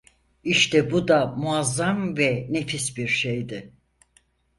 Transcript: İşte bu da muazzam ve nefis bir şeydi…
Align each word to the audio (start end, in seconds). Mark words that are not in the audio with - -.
İşte 0.43 0.91
bu 0.91 1.07
da 1.07 1.25
muazzam 1.25 2.17
ve 2.17 2.47
nefis 2.49 2.97
bir 2.97 3.07
şeydi… 3.07 3.73